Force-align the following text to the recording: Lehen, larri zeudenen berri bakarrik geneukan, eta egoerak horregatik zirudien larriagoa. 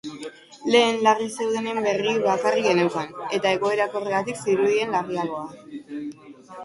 Lehen, 0.75 0.95
larri 1.07 1.27
zeudenen 1.33 1.81
berri 1.87 2.15
bakarrik 2.23 2.67
geneukan, 2.69 3.13
eta 3.39 3.53
egoerak 3.59 3.95
horregatik 4.01 4.43
zirudien 4.49 4.97
larriagoa. 4.97 5.47